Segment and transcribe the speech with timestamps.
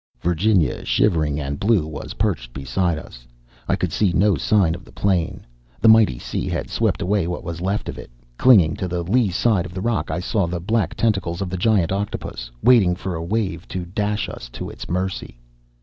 [0.19, 3.27] Virginia, shivering and blue, was perched beside us.
[3.67, 5.45] I could see no sign of the plane:
[5.79, 8.09] the mighty sea had swept away what was left of it.
[8.35, 11.55] Clinging to the lee side of the rock I saw the black tentacles of the
[11.57, 15.37] giant octopus waiting for a wave to dash us to its mercy.